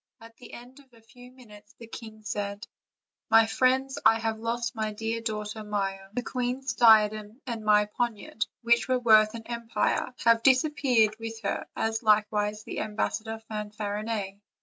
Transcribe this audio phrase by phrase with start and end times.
[0.19, 2.65] At the end of a few min utes the king said:
[3.29, 8.47] "My friends, I have lost my dear daughter Maia; the queen's diadem and my poniard,
[8.63, 14.39] which are worth an empire, have disappeared with her, as likewise the ambassador Fanfarinet.